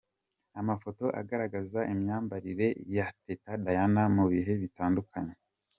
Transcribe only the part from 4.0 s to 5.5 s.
mu bihe bitandukanye.